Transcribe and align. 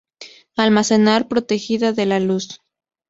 Almacenar 0.57 1.27
protegida 1.27 1.93
de 1.93 2.07
la 2.07 2.19
luz. 2.19 2.59